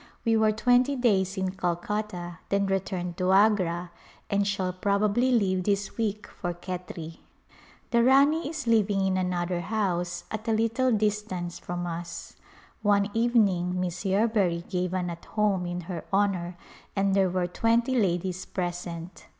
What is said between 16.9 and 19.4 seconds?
and there were twenty ladies present.